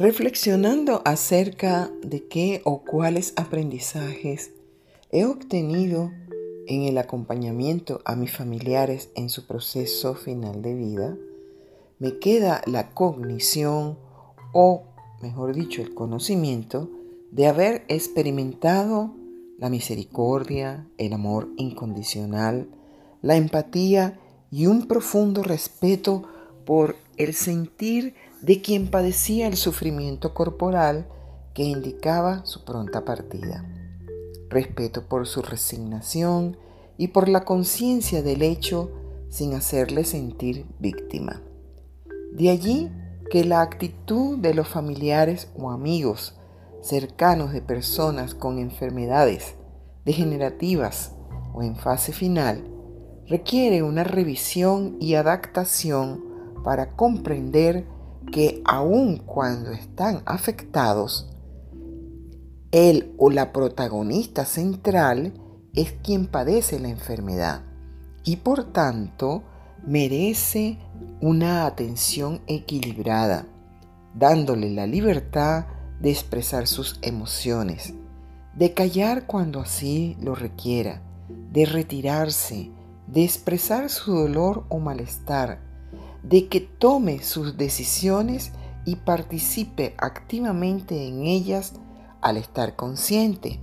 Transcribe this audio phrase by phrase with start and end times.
[0.00, 4.50] Reflexionando acerca de qué o cuáles aprendizajes
[5.12, 6.10] he obtenido
[6.66, 11.18] en el acompañamiento a mis familiares en su proceso final de vida,
[11.98, 13.98] me queda la cognición
[14.54, 14.84] o,
[15.20, 16.88] mejor dicho, el conocimiento
[17.30, 19.14] de haber experimentado
[19.58, 22.70] la misericordia, el amor incondicional,
[23.20, 24.18] la empatía
[24.50, 26.22] y un profundo respeto
[26.64, 31.06] por el sentir de quien padecía el sufrimiento corporal
[31.54, 33.64] que indicaba su pronta partida.
[34.48, 36.56] Respeto por su resignación
[36.96, 38.90] y por la conciencia del hecho
[39.28, 41.42] sin hacerle sentir víctima.
[42.32, 42.90] De allí
[43.30, 46.34] que la actitud de los familiares o amigos
[46.82, 49.54] cercanos de personas con enfermedades
[50.04, 51.12] degenerativas
[51.52, 52.64] o en fase final
[53.28, 56.24] requiere una revisión y adaptación
[56.64, 57.86] para comprender
[58.32, 61.28] que aun cuando están afectados,
[62.70, 65.34] él o la protagonista central
[65.74, 67.62] es quien padece la enfermedad
[68.24, 69.42] y por tanto
[69.84, 70.78] merece
[71.20, 73.46] una atención equilibrada,
[74.14, 75.66] dándole la libertad
[76.00, 77.94] de expresar sus emociones,
[78.54, 81.02] de callar cuando así lo requiera,
[81.52, 82.70] de retirarse,
[83.06, 85.62] de expresar su dolor o malestar,
[86.22, 88.52] de que tome sus decisiones
[88.84, 91.74] y participe activamente en ellas
[92.20, 93.60] al estar consciente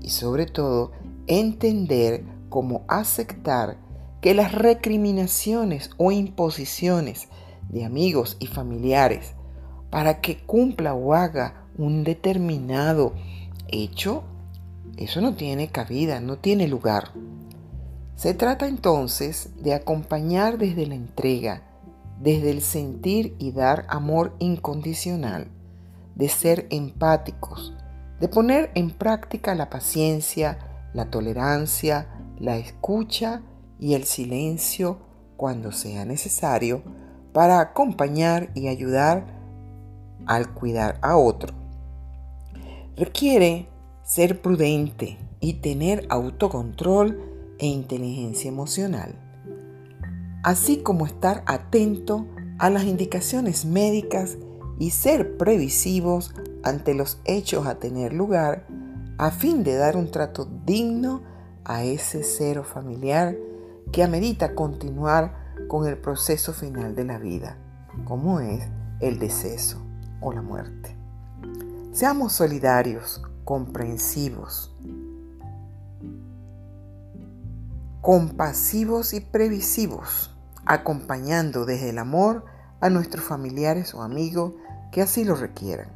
[0.00, 0.92] y sobre todo
[1.26, 3.78] entender cómo aceptar
[4.20, 7.28] que las recriminaciones o imposiciones
[7.68, 9.34] de amigos y familiares
[9.90, 13.14] para que cumpla o haga un determinado
[13.68, 14.22] hecho,
[14.96, 17.10] eso no tiene cabida, no tiene lugar.
[18.14, 21.62] Se trata entonces de acompañar desde la entrega,
[22.22, 25.48] desde el sentir y dar amor incondicional,
[26.14, 27.74] de ser empáticos,
[28.20, 30.58] de poner en práctica la paciencia,
[30.94, 32.06] la tolerancia,
[32.38, 33.42] la escucha
[33.80, 34.98] y el silencio
[35.36, 36.82] cuando sea necesario
[37.32, 39.26] para acompañar y ayudar
[40.26, 41.54] al cuidar a otro.
[42.96, 43.68] Requiere
[44.04, 49.31] ser prudente y tener autocontrol e inteligencia emocional
[50.42, 52.26] así como estar atento
[52.58, 54.38] a las indicaciones médicas
[54.78, 58.66] y ser previsivos ante los hechos a tener lugar
[59.18, 61.22] a fin de dar un trato digno
[61.64, 63.36] a ese cero familiar
[63.92, 67.58] que amerita continuar con el proceso final de la vida,
[68.04, 68.68] como es
[69.00, 69.78] el deceso
[70.20, 70.96] o la muerte.
[71.92, 74.74] Seamos solidarios, comprensivos,
[78.02, 80.36] compasivos y previsivos
[80.66, 82.44] acompañando desde el amor
[82.80, 84.54] a nuestros familiares o amigos
[84.90, 85.88] que así lo requieran.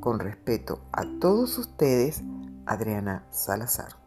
[0.00, 2.22] Con respeto a todos ustedes,
[2.64, 4.01] Adriana Salazar.